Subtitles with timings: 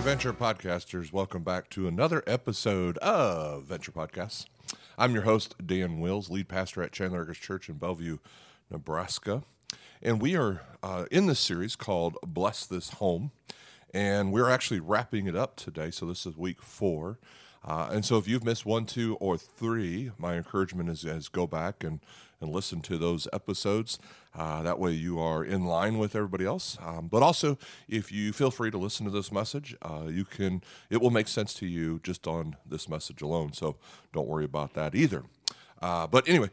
[0.00, 4.46] Venture Podcasters, welcome back to another episode of Venture Podcasts.
[4.96, 8.16] I'm your host, Dan Wills, lead pastor at Chandler Acres Church in Bellevue,
[8.70, 9.42] Nebraska.
[10.00, 13.30] And we are uh, in this series called Bless This Home.
[13.92, 15.90] And we're actually wrapping it up today.
[15.90, 17.18] So this is week four.
[17.62, 21.46] Uh, and so if you've missed one, two, or three, my encouragement is, is go
[21.46, 22.00] back and,
[22.40, 23.98] and listen to those episodes.
[24.34, 26.78] Uh, that way you are in line with everybody else.
[26.80, 30.62] Um, but also, if you feel free to listen to this message, uh, you can.
[30.88, 33.52] It will make sense to you just on this message alone.
[33.52, 33.76] So
[34.12, 35.24] don't worry about that either.
[35.82, 36.50] Uh, but anyway,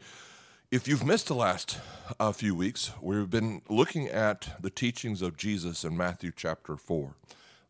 [0.70, 1.78] if you've missed the last
[2.20, 7.14] uh, few weeks, we've been looking at the teachings of Jesus in Matthew chapter four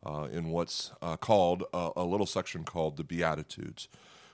[0.04, 3.88] uh, in what's uh, called a, a, little section called the Beatitudes,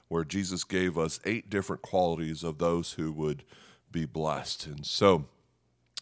[0.09, 3.45] where Jesus gave us eight different qualities of those who would
[3.91, 4.67] be blessed.
[4.67, 5.27] And so,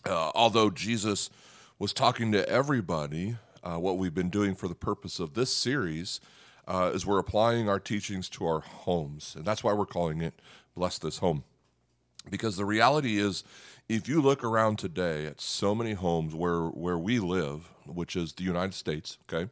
[0.05, 1.31] uh, although Jesus
[1.79, 6.21] was talking to everybody, uh, what we've been doing for the purpose of this series
[6.67, 9.35] uh, is we're applying our teachings to our homes.
[9.37, 10.35] And that's why we're calling it
[10.75, 11.45] Bless This Home.
[12.31, 13.43] Because the reality is,
[13.93, 18.33] if you look around today at so many homes where, where we live, which is
[18.33, 19.51] the United States, okay,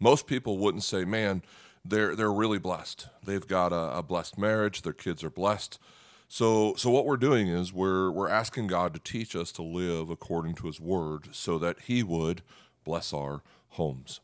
[0.00, 1.42] most people wouldn't say, man,
[1.84, 3.08] they're, they're really blessed.
[3.22, 5.78] They've got a, a blessed marriage, their kids are blessed.
[6.26, 10.08] So, so what we're doing is we're, we're asking God to teach us to live
[10.08, 12.40] according to His Word so that He would
[12.82, 14.20] bless our homes.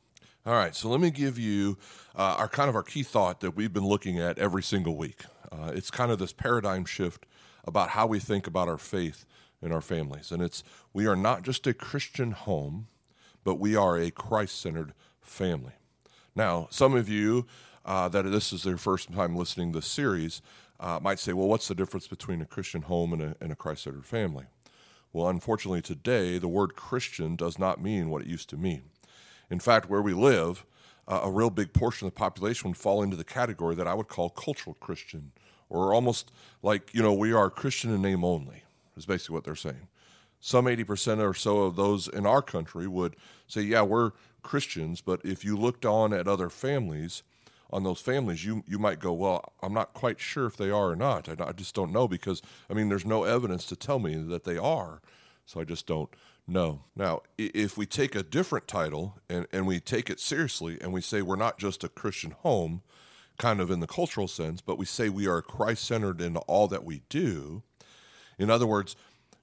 [0.47, 1.77] All right, so let me give you
[2.17, 5.25] uh, our kind of our key thought that we've been looking at every single week.
[5.53, 7.27] Uh, it's kind of this paradigm shift
[7.65, 9.25] about how we think about our faith
[9.61, 10.33] in our families.
[10.33, 12.89] And it's we are not just a Christian home,
[13.45, 15.73] but we are a Christ centered family.
[16.35, 17.47] Now, some of you
[17.85, 20.43] uh, that this is their first time listening to this series
[20.81, 23.57] uh, might say, well, what's the difference between a Christian home and a, and a
[23.57, 24.47] Christ centered family?
[25.13, 28.83] Well, unfortunately, today, the word Christian does not mean what it used to mean.
[29.51, 30.65] In fact, where we live,
[31.07, 33.95] uh, a real big portion of the population would fall into the category that I
[33.95, 35.33] would call cultural Christian,
[35.73, 36.31] or almost
[36.63, 38.63] like, you know, we are Christian in name only
[38.97, 39.89] is basically what they're saying.
[40.39, 43.17] Some 80% or so of those in our country would
[43.47, 44.13] say, yeah, we're
[44.43, 47.23] Christians, but if you looked on at other families,
[47.73, 50.91] on those families, you, you might go, well, I'm not quite sure if they are
[50.91, 51.29] or not.
[51.29, 54.45] I, I just don't know because, I mean, there's no evidence to tell me that
[54.45, 55.01] they are.
[55.47, 56.11] So I just don't
[56.47, 56.83] know.
[56.95, 61.01] Now, if we take a different title and, and we take it seriously and we
[61.01, 62.83] say we're not just a Christian home,
[63.43, 66.69] kind of in the cultural sense, but we say we are Christ centered in all
[66.69, 67.65] that we do,
[68.39, 68.95] in other words,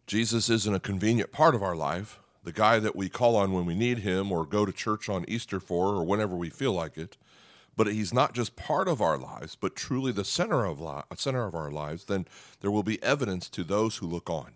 [0.07, 3.65] Jesus isn't a convenient part of our life, the guy that we call on when
[3.65, 6.97] we need him or go to church on Easter for or whenever we feel like
[6.97, 7.17] it.
[7.75, 11.45] But he's not just part of our lives, but truly the center of, li- center
[11.45, 12.25] of our lives, then
[12.61, 14.53] there will be evidence to those who look on.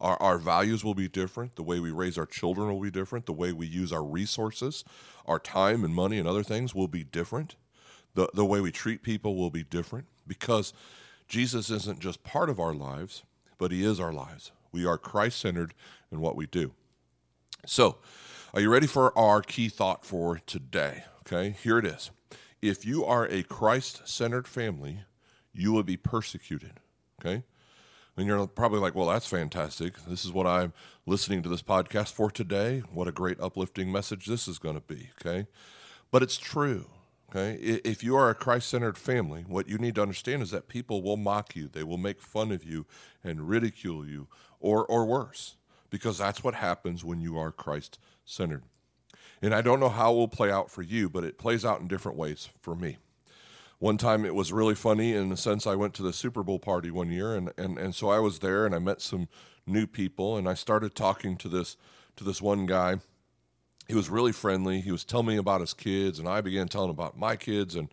[0.00, 1.56] Our, our values will be different.
[1.56, 3.26] The way we raise our children will be different.
[3.26, 4.84] The way we use our resources,
[5.26, 7.56] our time and money and other things will be different.
[8.18, 10.74] The, the way we treat people will be different because
[11.28, 13.22] Jesus isn't just part of our lives,
[13.58, 14.50] but He is our lives.
[14.72, 15.72] We are Christ centered
[16.10, 16.72] in what we do.
[17.64, 17.98] So,
[18.52, 21.04] are you ready for our key thought for today?
[21.20, 22.10] Okay, here it is.
[22.60, 25.02] If you are a Christ centered family,
[25.54, 26.80] you will be persecuted.
[27.20, 27.44] Okay?
[28.16, 29.94] And you're probably like, well, that's fantastic.
[30.08, 30.72] This is what I'm
[31.06, 32.82] listening to this podcast for today.
[32.92, 35.10] What a great uplifting message this is going to be.
[35.20, 35.46] Okay?
[36.10, 36.86] But it's true.
[37.30, 41.02] Okay, if you are a Christ-centered family, what you need to understand is that people
[41.02, 42.86] will mock you, they will make fun of you
[43.22, 44.28] and ridicule you,
[44.60, 45.56] or or worse,
[45.90, 48.62] because that's what happens when you are Christ-centered.
[49.42, 51.80] And I don't know how it will play out for you, but it plays out
[51.80, 52.96] in different ways for me.
[53.78, 56.58] One time it was really funny in the sense I went to the Super Bowl
[56.58, 59.28] party one year, and and and so I was there and I met some
[59.66, 61.76] new people, and I started talking to this
[62.16, 63.00] to this one guy
[63.88, 64.80] he was really friendly.
[64.80, 67.74] He was telling me about his kids, and I began telling about my kids.
[67.74, 67.88] And,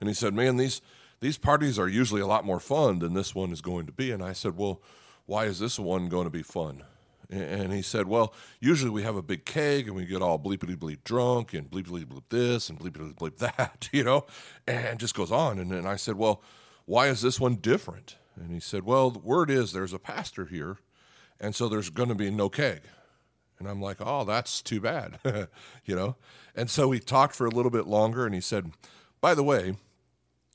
[0.00, 0.82] and he said, Man, these,
[1.20, 4.10] these parties are usually a lot more fun than this one is going to be.
[4.10, 4.82] And I said, Well,
[5.24, 6.82] why is this one going to be fun?
[7.30, 10.76] And he said, Well, usually we have a big keg and we get all bleepity
[10.76, 14.26] bleep drunk and bleepity bleep this and bleepity bleep that, you know,
[14.66, 15.58] and just goes on.
[15.58, 16.42] And I said, Well,
[16.86, 18.16] why is this one different?
[18.36, 20.78] And he said, Well, the word is there's a pastor here,
[21.40, 22.82] and so there's going to be no keg.
[23.58, 25.18] And I'm like, oh, that's too bad,
[25.84, 26.16] you know?
[26.54, 28.72] And so we talked for a little bit longer, and he said,
[29.20, 29.76] by the way,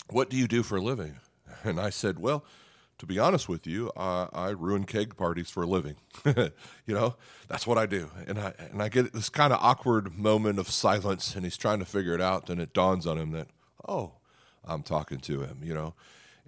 [0.09, 1.15] what do you do for a living?
[1.63, 2.43] And I said, Well,
[2.97, 5.95] to be honest with you, I, I ruin keg parties for a living.
[6.25, 6.51] you
[6.87, 7.17] know,
[7.47, 8.09] that's what I do.
[8.25, 11.77] And I and I get this kind of awkward moment of silence, and he's trying
[11.77, 12.47] to figure it out.
[12.47, 13.47] Then it dawns on him that,
[13.87, 14.13] oh,
[14.65, 15.59] I'm talking to him.
[15.61, 15.93] You know,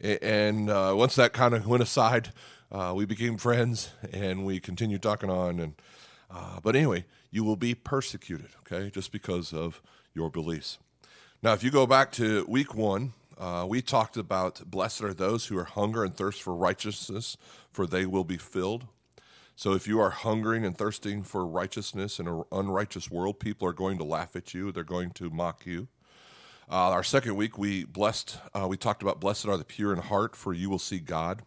[0.01, 2.31] and uh, once that kind of went aside,
[2.71, 5.59] uh, we became friends, and we continued talking on.
[5.59, 5.75] And
[6.33, 9.81] uh, but anyway, you will be persecuted, okay, just because of
[10.13, 10.79] your beliefs.
[11.41, 15.47] Now, if you go back to week one, uh, we talked about blessed are those
[15.47, 17.37] who are hunger and thirst for righteousness,
[17.71, 18.85] for they will be filled.
[19.55, 23.73] So if you are hungering and thirsting for righteousness in an unrighteous world, people are
[23.73, 24.71] going to laugh at you.
[24.71, 25.87] They're going to mock you.
[26.69, 28.37] Uh, our second week, we blessed.
[28.53, 31.43] Uh, we talked about blessed are the pure in heart, for you will see God.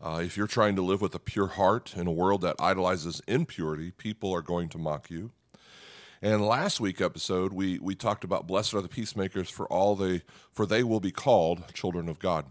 [0.00, 3.20] Uh, if you're trying to live with a pure heart in a world that idolizes
[3.26, 5.30] impurity, people are going to mock you.
[6.22, 10.22] And last week episode, we we talked about blessed are the peacemakers, for all they
[10.52, 12.46] for they will be called children of God.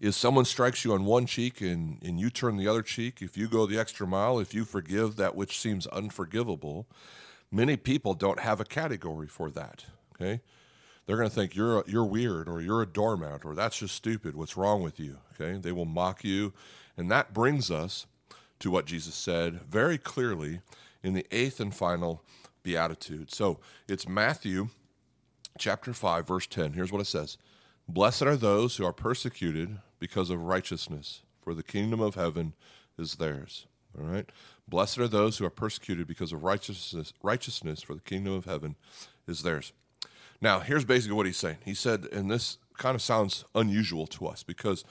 [0.00, 3.36] If someone strikes you on one cheek and, and you turn the other cheek, if
[3.36, 6.86] you go the extra mile, if you forgive that which seems unforgivable,
[7.50, 9.86] many people don't have a category for that.
[10.14, 10.42] Okay,
[11.06, 14.34] they're going to think you're you're weird or you're a doormat or that's just stupid.
[14.34, 15.18] What's wrong with you?
[15.34, 16.52] Okay, they will mock you,
[16.96, 18.06] and that brings us
[18.60, 20.60] to what Jesus said very clearly
[21.02, 22.22] in the eighth and final
[22.62, 23.32] beatitude.
[23.32, 24.68] So it's Matthew
[25.58, 26.72] chapter 5, verse 10.
[26.72, 27.36] Here's what it says
[27.86, 32.54] Blessed are those who are persecuted because of righteousness, for the kingdom of heaven
[32.98, 33.66] is theirs.
[33.98, 34.28] All right?
[34.66, 38.76] Blessed are those who are persecuted because of righteousness, righteousness, for the kingdom of heaven
[39.28, 39.72] is theirs.
[40.44, 41.56] Now, here's basically what he's saying.
[41.64, 44.84] He said, and this kind of sounds unusual to us because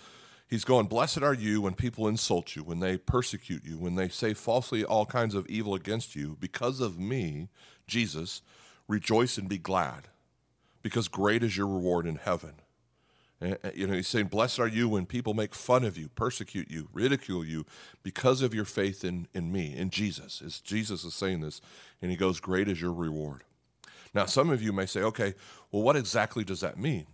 [0.53, 4.07] He's going, Blessed are you when people insult you, when they persecute you, when they
[4.07, 6.37] say falsely all kinds of evil against you.
[6.39, 7.49] Because of me,
[7.87, 8.43] Jesus,
[8.87, 10.09] rejoice and be glad,
[10.83, 12.53] because great is your reward in heaven.
[13.41, 16.69] And, you know, he's saying, Blessed are you when people make fun of you, persecute
[16.69, 17.65] you, ridicule you,
[18.03, 20.61] because of your faith in, in me, in Jesus.
[20.63, 21.61] Jesus is saying this,
[21.99, 23.43] and he goes, Great is your reward.
[24.13, 25.33] Now, some of you may say, okay,
[25.71, 27.07] well, what exactly does that mean?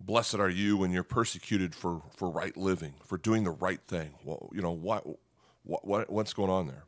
[0.00, 4.14] blessed are you when you're persecuted for, for right living, for doing the right thing.
[4.24, 5.04] Well, you know, what,
[5.62, 6.84] what, what's going on there?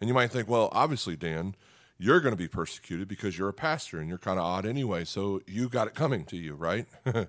[0.00, 1.54] And you might think, well, obviously, Dan,
[1.98, 5.04] you're going to be persecuted because you're a pastor and you're kind of odd anyway,
[5.04, 6.86] so you got it coming to you, right?
[7.04, 7.28] the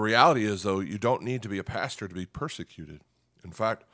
[0.00, 3.02] reality is, though, you don't need to be a pastor to be persecuted.
[3.44, 3.84] In fact,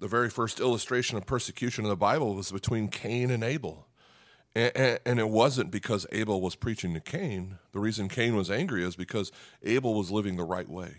[0.00, 3.86] the very first illustration of persecution in the Bible was between Cain and Abel.
[4.54, 7.58] And, and, it wasn't because Abel was preaching to Cain.
[7.72, 9.32] The reason Cain was angry is because
[9.64, 10.98] Abel was living the right way.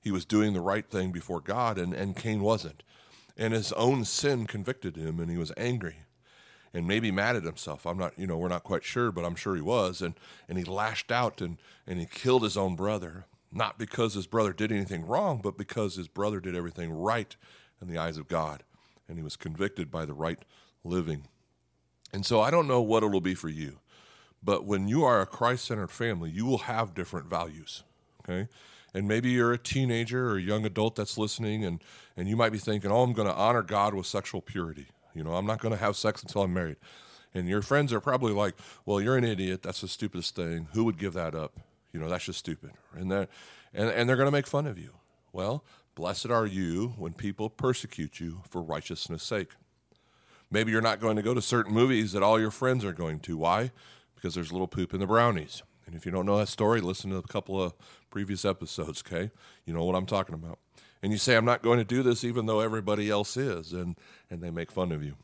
[0.00, 2.84] He was doing the right thing before God, and, and Cain wasn't.
[3.36, 6.04] And his own sin convicted him, and he was angry
[6.74, 7.86] and maybe mad at himself.
[7.86, 10.02] I'm not, you know, we're not quite sure, but I'm sure he was.
[10.02, 10.14] And,
[10.48, 14.52] and he lashed out and, and he killed his own brother, not because his brother
[14.52, 17.36] did anything wrong, but because his brother did everything right
[17.80, 18.64] in the eyes of God.
[19.08, 20.44] And he was convicted by the right
[20.82, 21.28] living.
[22.14, 23.80] And so I don't know what it'll be for you,
[24.40, 27.82] but when you are a Christ centered family, you will have different values.
[28.20, 28.46] Okay.
[28.94, 31.82] And maybe you're a teenager or a young adult that's listening, and,
[32.16, 34.86] and you might be thinking, oh, I'm going to honor God with sexual purity.
[35.12, 36.76] You know, I'm not going to have sex until I'm married.
[37.34, 38.54] And your friends are probably like,
[38.86, 39.62] well, you're an idiot.
[39.62, 40.68] That's the stupidest thing.
[40.72, 41.58] Who would give that up?
[41.92, 42.70] You know, that's just stupid.
[42.94, 43.26] And they're,
[43.74, 44.92] and, and they're going to make fun of you.
[45.32, 45.64] Well,
[45.96, 49.50] blessed are you when people persecute you for righteousness' sake.
[50.50, 53.20] Maybe you're not going to go to certain movies that all your friends are going
[53.20, 53.36] to.
[53.36, 53.72] Why?
[54.14, 55.62] Because there's a little poop in the brownies.
[55.86, 57.74] And if you don't know that story, listen to a couple of
[58.10, 59.30] previous episodes, okay?
[59.66, 60.58] You know what I'm talking about.
[61.02, 63.96] And you say, I'm not going to do this even though everybody else is, and,
[64.30, 65.16] and they make fun of you.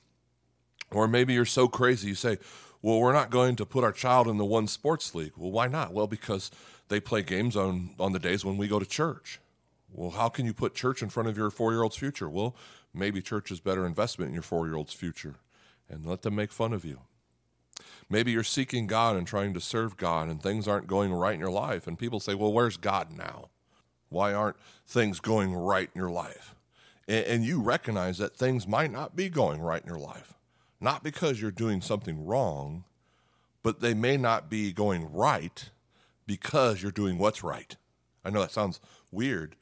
[0.90, 2.38] Or maybe you're so crazy, you say,
[2.82, 5.32] well, we're not going to put our child in the one sports league.
[5.36, 5.92] Well, why not?
[5.92, 6.50] Well, because
[6.88, 9.40] they play games on, on the days when we go to church.
[9.92, 12.28] Well, how can you put church in front of your four year old's future?
[12.28, 12.54] Well,
[12.92, 15.37] maybe church is better investment in your four year old's future
[15.88, 17.00] and let them make fun of you.
[18.09, 21.40] Maybe you're seeking God and trying to serve God and things aren't going right in
[21.40, 21.87] your life.
[21.87, 23.49] And people say, well, where's God now?
[24.09, 24.56] Why aren't
[24.87, 26.54] things going right in your life?
[27.09, 30.35] And, you recognize that things might not be going right in your life.
[30.80, 32.85] Not because you're doing something wrong,
[33.64, 35.70] but they may not be going right
[36.25, 37.76] because you're doing what's right.
[38.25, 38.78] I know that sounds
[39.11, 39.56] weird,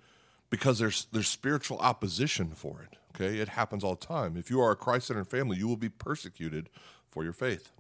[0.51, 2.98] because there's there's spiritual opposition for it.
[3.15, 4.37] Okay, it happens all the time.
[4.37, 6.69] If you are a Christ-centered family, you will be persecuted
[7.11, 7.73] for your faith.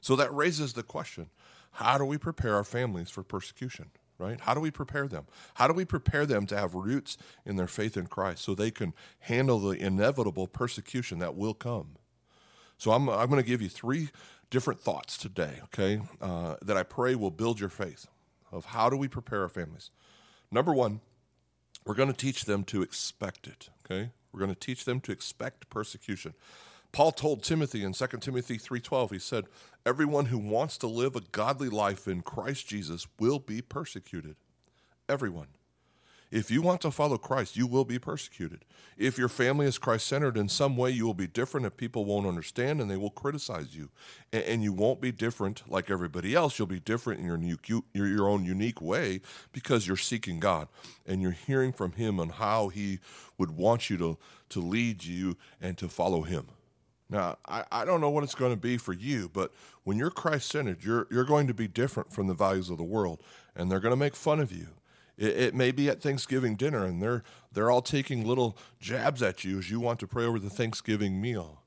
[0.00, 1.30] So that raises the question:
[1.72, 3.90] How do we prepare our families for persecution?
[4.18, 4.40] Right?
[4.40, 5.26] How do we prepare them?
[5.54, 8.70] How do we prepare them to have roots in their faith in Christ so they
[8.70, 11.96] can handle the inevitable persecution that will come?
[12.78, 14.10] So I'm I'm going to give you three
[14.50, 15.60] different thoughts today.
[15.64, 18.06] Okay, uh, that I pray will build your faith
[18.52, 19.90] of how do we prepare our families.
[20.50, 21.00] Number one
[21.84, 24.10] we're going to teach them to expect it, okay?
[24.32, 26.34] We're going to teach them to expect persecution.
[26.92, 29.46] Paul told Timothy in 2 Timothy 3:12 he said,
[29.86, 34.36] "Everyone who wants to live a godly life in Christ Jesus will be persecuted."
[35.08, 35.48] Everyone.
[36.32, 38.64] If you want to follow Christ, you will be persecuted.
[38.96, 42.06] If your family is Christ centered in some way, you will be different and people
[42.06, 43.90] won't understand and they will criticize you.
[44.32, 46.58] And, and, you won't be different like everybody else.
[46.58, 49.20] You'll be different in your, new, your, your own unique way
[49.52, 50.68] because you're seeking God
[51.06, 53.00] and you're hearing from Him on how He
[53.36, 54.16] would want you to,
[54.48, 56.46] to lead you and to follow Him.
[57.10, 59.52] Now, I, I don't know what it's going to be for you, but
[59.84, 62.84] when you're Christ centered, you're, you're going to be different from the values of the
[62.84, 63.20] world,
[63.54, 64.68] and they're going to make fun of you
[65.18, 69.44] it, it, may be at Thanksgiving dinner, and they're they're all taking little jabs at
[69.44, 71.62] you as you want to pray over the Thanksgiving meal.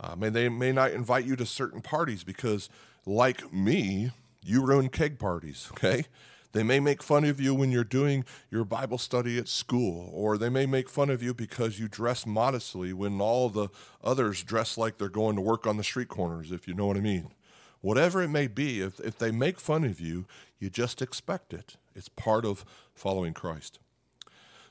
[0.00, 2.68] Uh, may they may not invite you to certain parties because,
[3.06, 4.10] like me,
[4.42, 5.70] you ruin keg parties.
[5.76, 6.04] Okay.
[6.54, 10.38] They may make fun of you when you're doing your Bible study at school, or
[10.38, 13.70] they may make fun of you because you dress modestly when all the
[14.04, 16.96] others dress like they're going to work on the street corners, if you know what
[16.96, 17.32] I mean.
[17.80, 20.26] Whatever it may be, if, if they make fun of you,
[20.60, 21.76] you just expect it.
[21.94, 23.78] It's part of following Christ.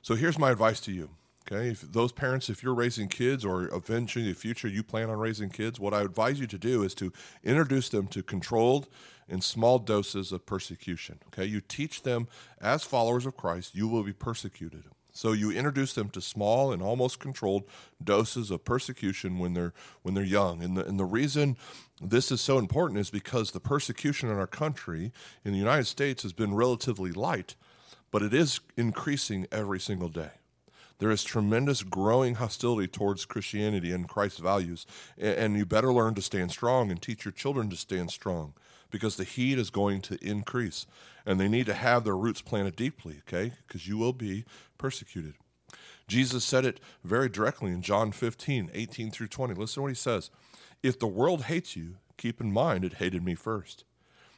[0.01, 1.09] So here's my advice to you.
[1.51, 5.09] Okay, if those parents, if you're raising kids or eventually in the future you plan
[5.09, 7.11] on raising kids, what I advise you to do is to
[7.43, 8.87] introduce them to controlled
[9.27, 11.19] and small doses of persecution.
[11.27, 12.29] Okay, you teach them
[12.61, 14.85] as followers of Christ, you will be persecuted.
[15.13, 17.63] So you introduce them to small and almost controlled
[18.03, 20.63] doses of persecution when they're when they're young.
[20.63, 21.55] And the, and the reason
[22.01, 25.12] this is so important is because the persecution in our country,
[25.46, 27.55] in the United States, has been relatively light
[28.13, 30.29] but it is increasing every single day.
[31.00, 34.86] There is tremendous growing hostility towards Christianity and Christ's values,
[35.17, 38.53] and you better learn to stand strong and teach your children to stand strong
[38.93, 40.85] because the heat is going to increase
[41.25, 43.53] and they need to have their roots planted deeply, okay?
[43.67, 44.45] Because you will be
[44.77, 45.33] persecuted.
[46.07, 49.55] Jesus said it very directly in John 15, 18 through 20.
[49.55, 50.29] Listen to what he says.
[50.83, 53.83] If the world hates you, keep in mind it hated me first.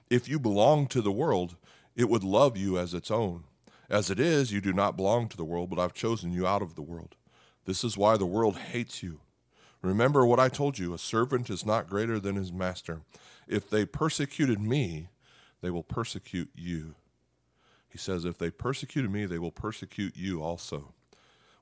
[0.09, 1.57] If you belong to the world,
[1.93, 3.43] it would love you as its own.
[3.89, 6.62] As it is, you do not belong to the world, but I've chosen you out
[6.62, 7.15] of the world.
[7.65, 9.19] This is why the world hates you.
[9.85, 13.01] Remember what I told you a servant is not greater than his master.
[13.47, 15.09] If they persecuted me,
[15.61, 16.95] they will persecute you.
[17.87, 20.93] He says, If they persecuted me, they will persecute you also.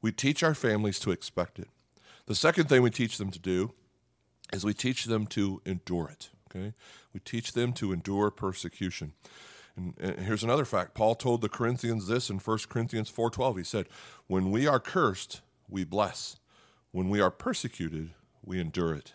[0.02, 1.68] We teach our families to expect it.
[2.26, 3.74] The second thing we teach them to do
[4.54, 6.30] is we teach them to endure it.
[6.50, 6.74] Okay?
[7.14, 9.14] We teach them to endure persecution.
[9.76, 10.94] And, and here's another fact.
[10.94, 13.58] Paul told the Corinthians this in 1 Corinthians 4:12.
[13.58, 13.88] He said,
[14.28, 16.38] "When we are cursed, we bless.
[16.94, 19.14] When we are persecuted, we endure it."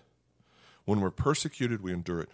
[0.84, 2.30] When we're persecuted, we endure it.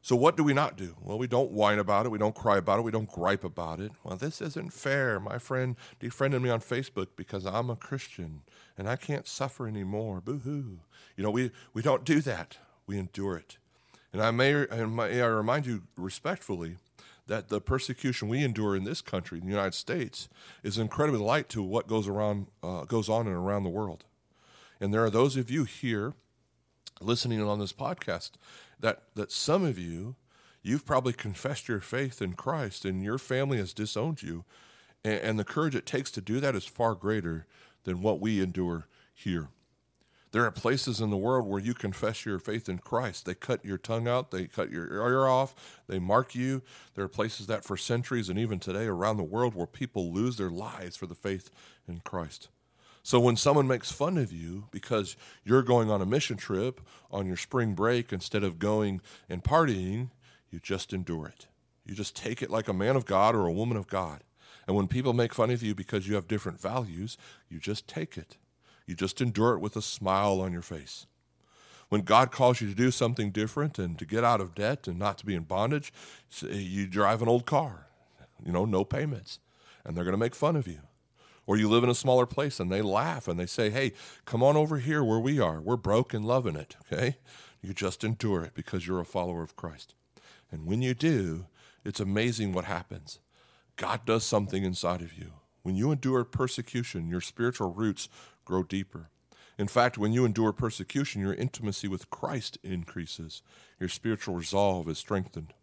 [0.00, 0.94] So what do we not do?
[1.02, 2.10] Well, we don't whine about it.
[2.10, 2.82] We don't cry about it.
[2.82, 3.90] We don't gripe about it.
[4.04, 5.18] Well, this isn't fair.
[5.18, 8.42] My friend defriended me on Facebook because I'm a Christian
[8.78, 10.20] and I can't suffer anymore.
[10.20, 10.78] Boo hoo.
[11.16, 12.58] You know, we, we don't do that.
[12.86, 13.58] We endure it.
[14.12, 16.76] And I may, may I remind you respectfully
[17.26, 20.28] that the persecution we endure in this country, in the United States,
[20.62, 24.04] is incredibly light to what goes around uh, goes on and around the world.
[24.80, 26.14] And there are those of you here
[27.00, 28.32] listening on this podcast
[28.80, 30.16] that that some of you
[30.62, 34.44] you've probably confessed your faith in Christ and your family has disowned you
[35.04, 37.46] and, and the courage it takes to do that is far greater
[37.84, 39.48] than what we endure here.
[40.32, 43.24] There are places in the world where you confess your faith in Christ.
[43.24, 45.54] They cut your tongue out, they cut your ear off,
[45.86, 46.60] they mark you.
[46.94, 50.36] There are places that for centuries and even today around the world where people lose
[50.36, 51.50] their lives for the faith
[51.88, 52.48] in Christ.
[53.06, 56.80] So when someone makes fun of you because you're going on a mission trip
[57.12, 60.10] on your spring break instead of going and partying,
[60.50, 61.46] you just endure it.
[61.84, 64.24] You just take it like a man of God or a woman of God.
[64.66, 67.16] And when people make fun of you because you have different values,
[67.48, 68.38] you just take it.
[68.88, 71.06] You just endure it with a smile on your face.
[71.88, 74.98] When God calls you to do something different and to get out of debt and
[74.98, 75.92] not to be in bondage,
[76.42, 77.86] you drive an old car,
[78.44, 79.38] you know, no payments,
[79.84, 80.80] and they're going to make fun of you.
[81.46, 83.92] Or you live in a smaller place and they laugh and they say, hey,
[84.24, 85.60] come on over here where we are.
[85.60, 87.18] We're broke and loving it, okay?
[87.62, 89.94] You just endure it because you're a follower of Christ.
[90.50, 91.46] And when you do,
[91.84, 93.20] it's amazing what happens.
[93.76, 95.32] God does something inside of you.
[95.62, 98.08] When you endure persecution, your spiritual roots
[98.44, 99.10] grow deeper.
[99.58, 103.42] In fact, when you endure persecution, your intimacy with Christ increases,
[103.80, 105.54] your spiritual resolve is strengthened.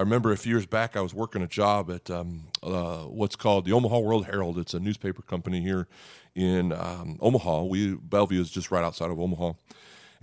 [0.00, 3.36] I remember a few years back, I was working a job at um, uh, what's
[3.36, 4.56] called the Omaha World Herald.
[4.56, 5.88] It's a newspaper company here
[6.34, 7.64] in um, Omaha.
[7.64, 9.52] We Bellevue is just right outside of Omaha,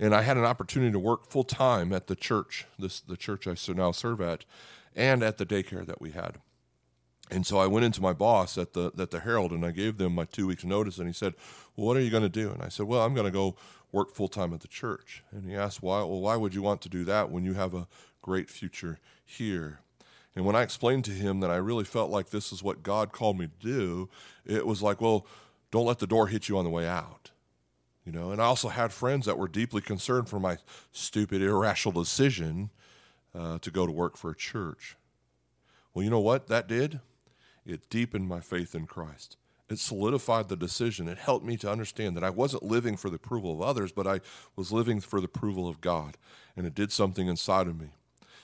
[0.00, 3.46] and I had an opportunity to work full time at the church, this the church
[3.46, 4.44] I now serve at,
[4.96, 6.38] and at the daycare that we had.
[7.30, 9.98] And so I went into my boss at the at the Herald and I gave
[9.98, 11.34] them my two weeks notice and he said,
[11.76, 12.50] Well, what are you gonna do?
[12.50, 13.54] And I said, Well, I'm gonna go
[13.92, 15.22] work full time at the church.
[15.30, 17.74] And he asked, Why well, why would you want to do that when you have
[17.74, 17.86] a
[18.22, 19.80] great future here?
[20.36, 23.12] And when I explained to him that I really felt like this is what God
[23.12, 24.08] called me to do,
[24.44, 25.26] it was like, Well,
[25.70, 27.30] don't let the door hit you on the way out.
[28.04, 30.56] You know, and I also had friends that were deeply concerned for my
[30.92, 32.70] stupid, irrational decision
[33.34, 34.96] uh, to go to work for a church.
[35.92, 37.00] Well, you know what that did?
[37.66, 39.36] It deepened my faith in Christ.
[39.68, 41.08] It solidified the decision.
[41.08, 44.06] It helped me to understand that I wasn't living for the approval of others, but
[44.06, 44.20] I
[44.56, 46.16] was living for the approval of God.
[46.56, 47.88] And it did something inside of me.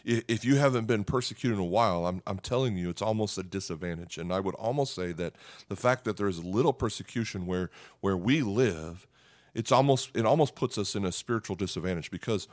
[0.04, 3.42] If you haven't been persecuted in a while, I'm, I'm telling you, it's almost a
[3.42, 4.18] disadvantage.
[4.18, 5.34] And I would almost say that
[5.70, 9.06] the fact that there's little persecution where, where we live,
[9.54, 12.48] it's almost, it almost puts us in a spiritual disadvantage because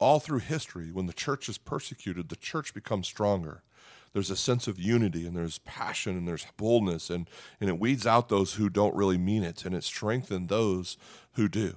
[0.00, 3.62] all through history, when the church is persecuted, the church becomes stronger
[4.12, 7.28] there's a sense of unity and there's passion and there's boldness and,
[7.60, 10.96] and it weeds out those who don't really mean it and it strengthens those
[11.32, 11.76] who do.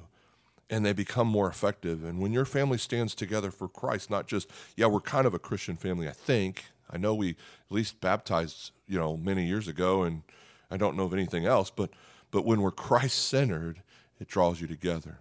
[0.70, 2.04] And they become more effective.
[2.04, 5.40] And when your family stands together for christ not just yeah we're kind of a
[5.40, 6.66] christian family i think.
[6.90, 7.36] I know we at
[7.70, 10.24] least baptized you know many years ago and
[10.70, 11.90] i don't know of anything else but
[12.32, 13.82] but when we're christ centered
[14.20, 15.18] it draws you together.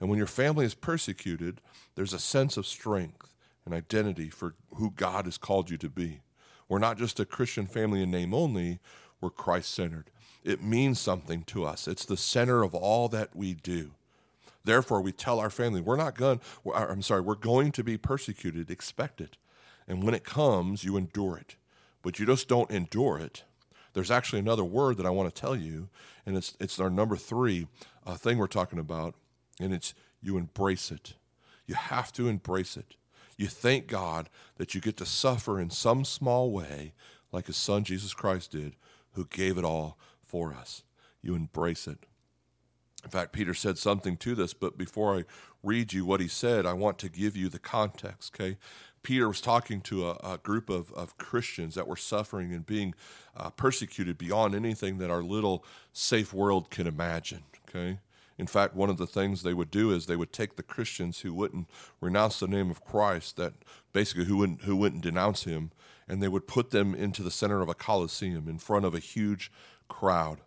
[0.00, 1.60] And when your family is persecuted
[1.94, 3.35] there's a sense of strength
[3.66, 6.20] and identity for who God has called you to be.
[6.68, 8.78] We're not just a Christian family in name only,
[9.20, 10.10] we're Christ centered.
[10.42, 13.90] It means something to us, it's the center of all that we do.
[14.64, 16.40] Therefore, we tell our family, we're not going,
[16.74, 19.36] I'm sorry, we're going to be persecuted, expect it.
[19.86, 21.54] And when it comes, you endure it.
[22.02, 23.44] But you just don't endure it.
[23.92, 25.88] There's actually another word that I want to tell you,
[26.26, 27.68] and it's, it's our number three
[28.04, 29.14] uh, thing we're talking about,
[29.60, 31.14] and it's you embrace it.
[31.66, 32.96] You have to embrace it.
[33.36, 36.94] You thank God that you get to suffer in some small way,
[37.32, 38.76] like his son Jesus Christ did,
[39.12, 40.82] who gave it all for us.
[41.22, 42.06] You embrace it.
[43.04, 45.24] In fact, Peter said something to this, but before I
[45.62, 48.56] read you what he said, I want to give you the context, okay?
[49.02, 52.94] Peter was talking to a, a group of, of Christians that were suffering and being
[53.36, 57.98] uh, persecuted beyond anything that our little safe world can imagine, okay?
[58.38, 61.20] In fact, one of the things they would do is they would take the Christians
[61.20, 61.68] who wouldn't
[62.00, 63.54] renounce the name of Christ, that
[63.92, 65.70] basically who wouldn't who wouldn't denounce him,
[66.06, 69.00] and they would put them into the center of a coliseum in front of a
[69.00, 69.50] huge
[69.88, 70.40] crowd.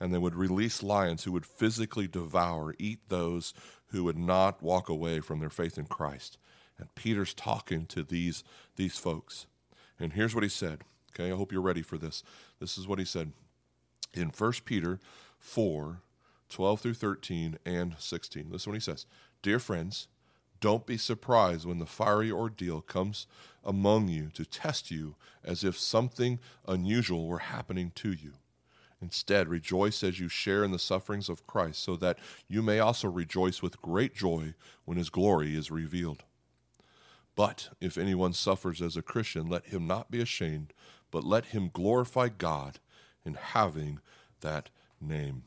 [0.00, 3.52] And they would release lions who would physically devour, eat those
[3.88, 6.38] who would not walk away from their faith in Christ.
[6.78, 8.44] And Peter's talking to these,
[8.76, 9.46] these folks.
[9.98, 10.82] And here's what he said.
[11.12, 12.22] Okay, I hope you're ready for this.
[12.60, 13.32] This is what he said
[14.14, 15.00] in 1 Peter
[15.38, 16.00] 4
[16.48, 18.46] 12 through 13 and 16.
[18.50, 19.06] Listen what he says
[19.42, 20.08] Dear friends,
[20.60, 23.26] don't be surprised when the fiery ordeal comes
[23.64, 28.32] among you to test you as if something unusual were happening to you.
[29.00, 33.08] Instead, rejoice as you share in the sufferings of Christ, so that you may also
[33.08, 36.24] rejoice with great joy when his glory is revealed.
[37.36, 40.72] But if anyone suffers as a Christian, let him not be ashamed,
[41.12, 42.80] but let him glorify God
[43.24, 44.00] in having
[44.40, 45.44] that name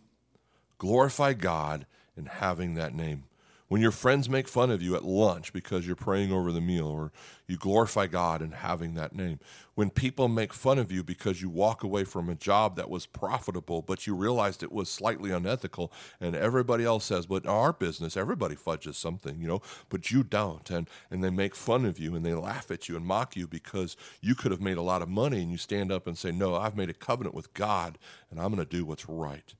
[0.82, 1.86] glorify God
[2.18, 3.26] in having that name.
[3.68, 6.88] When your friends make fun of you at lunch because you're praying over the meal,
[6.88, 7.12] or
[7.46, 9.40] you glorify God in having that name.
[9.76, 13.06] When people make fun of you because you walk away from a job that was
[13.06, 18.18] profitable, but you realized it was slightly unethical, and everybody else says, but our business,
[18.18, 20.68] everybody fudges something, you know, but you don't.
[20.72, 23.48] And, and they make fun of you and they laugh at you and mock you
[23.48, 26.32] because you could have made a lot of money, and you stand up and say,
[26.32, 28.00] No, I've made a covenant with God,
[28.32, 29.54] and I'm going to do what's right.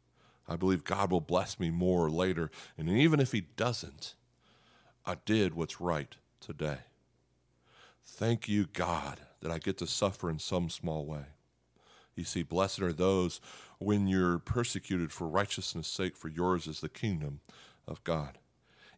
[0.52, 2.52] I believe God will bless me more later.
[2.78, 4.16] And even if He doesn't,
[5.06, 6.80] I did what's right today.
[8.06, 11.28] Thank you, God, that I get to suffer in some small way.
[12.16, 13.40] You see, blessed are those
[13.80, 17.40] when you're persecuted for righteousness' sake, for yours is the kingdom
[17.88, 18.38] of God.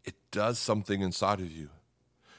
[0.03, 1.69] It does something inside of you.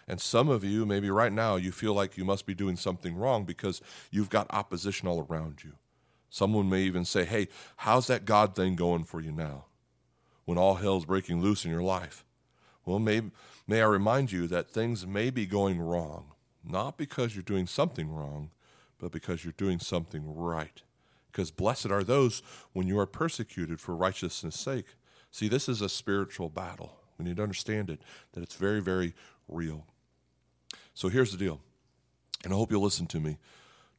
[0.08, 3.14] And some of you, maybe right now, you feel like you must be doing something
[3.14, 5.74] wrong because you've got opposition all around you.
[6.34, 9.66] Someone may even say, Hey, how's that God thing going for you now
[10.46, 12.24] when all hell's breaking loose in your life?
[12.84, 13.22] Well, may,
[13.68, 16.32] may I remind you that things may be going wrong,
[16.64, 18.50] not because you're doing something wrong,
[18.98, 20.82] but because you're doing something right.
[21.30, 22.42] Because blessed are those
[22.72, 24.96] when you are persecuted for righteousness' sake.
[25.30, 26.96] See, this is a spiritual battle.
[27.16, 28.00] We need to understand it,
[28.32, 29.14] that it's very, very
[29.46, 29.86] real.
[30.94, 31.60] So here's the deal,
[32.42, 33.38] and I hope you'll listen to me.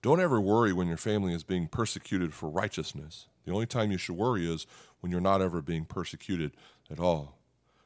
[0.05, 3.25] Don't ever worry when your family is being persecuted for righteousness.
[3.43, 4.67] The only time you should worry is
[4.99, 6.51] when you're not ever being persecuted
[6.91, 7.39] at all.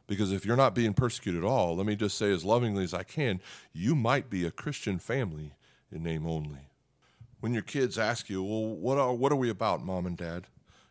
[0.06, 2.94] Because if you're not being persecuted at all, let me just say as lovingly as
[2.94, 3.40] I can,
[3.72, 5.54] you might be a Christian family
[5.94, 6.68] in name only.
[7.40, 10.48] When your kids ask you, well, what are, what are we about, mom and dad?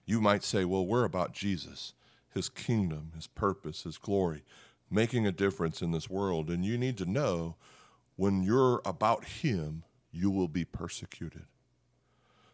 [0.07, 1.93] You might say, well, we're about Jesus,
[2.33, 4.45] his kingdom, his purpose, his glory,
[4.91, 6.49] making a difference in this world.
[6.49, 7.57] And you need to know
[8.17, 11.45] when you're about him, you will be persecuted.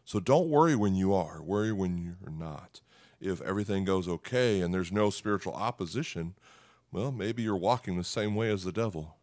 [0.05, 2.81] So don't worry when you are, worry when you're not.
[3.21, 6.35] If everything goes okay and there's no spiritual opposition,
[6.93, 9.17] well, maybe you're walking the same way as the devil.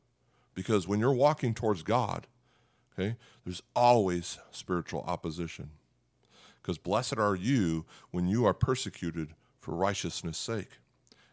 [0.54, 2.28] Because when you're walking towards God,
[2.94, 3.16] okay,
[3.46, 5.70] there's always spiritual opposition.
[6.62, 10.80] Because blessed are you when you are persecuted for righteousness' sake.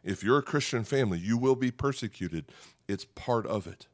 [0.05, 2.47] If you're a Christian family, you will be persecuted.
[2.87, 3.89] It's part of it.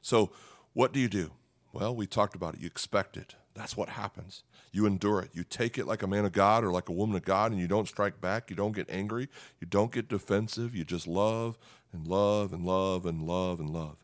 [0.00, 0.30] So,
[0.74, 1.32] what do you do?
[1.74, 2.60] Well, we talked about it.
[2.60, 3.34] You expect it.
[3.52, 4.44] That's what happens.
[4.70, 5.30] You endure it.
[5.32, 7.60] You take it like a man of God or like a woman of God, and
[7.60, 8.48] you don't strike back.
[8.48, 9.28] You don't get angry.
[9.60, 10.76] You don't get defensive.
[10.76, 11.58] You just love
[11.92, 13.96] and love and love and love and love,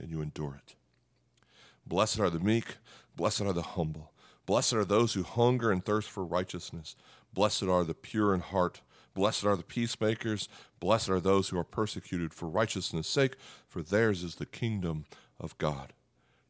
[0.00, 0.74] and you endure it.
[1.86, 2.78] Blessed are the meek.
[3.14, 4.10] Blessed are the humble.
[4.44, 6.96] Blessed are those who hunger and thirst for righteousness.
[7.32, 8.80] Blessed are the pure in heart.
[9.14, 10.48] Blessed are the peacemakers.
[10.80, 13.36] Blessed are those who are persecuted for righteousness' sake,
[13.68, 15.04] for theirs is the kingdom
[15.38, 15.92] of God.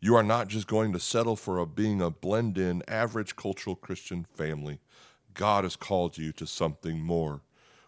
[0.07, 3.75] You are not just going to settle for a, being a blend in, average cultural
[3.75, 4.79] Christian family.
[5.35, 7.41] God has called you to something more.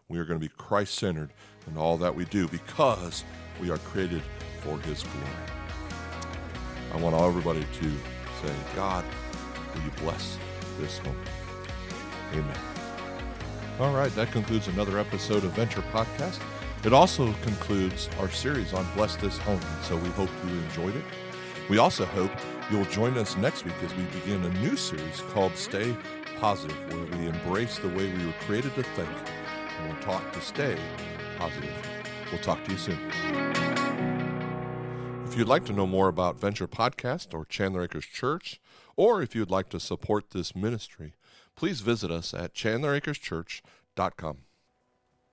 [0.08, 1.32] We are going to be Christ centered
[1.68, 3.22] in all that we do because
[3.60, 4.22] we are created
[4.62, 5.28] for His glory.
[6.92, 7.88] I want everybody to
[8.42, 9.04] say, God,
[9.72, 10.38] will you bless
[10.80, 11.22] this home?
[12.32, 12.58] Amen.
[13.78, 16.40] All right, that concludes another episode of Venture Podcast.
[16.84, 19.60] It also concludes our series on Bless This Home.
[19.84, 21.04] So we hope you enjoyed it.
[21.68, 22.30] We also hope
[22.70, 25.94] you'll join us next week as we begin a new series called Stay
[26.40, 29.10] Positive, where we embrace the way we were created to think
[29.78, 30.76] and we'll talk to stay
[31.38, 31.72] positive.
[32.32, 32.98] We'll talk to you soon.
[35.26, 38.60] If you'd like to know more about Venture Podcast or Chandler Acres Church,
[38.96, 41.14] or if you'd like to support this ministry,
[41.54, 44.38] please visit us at chandleracreschurch.com.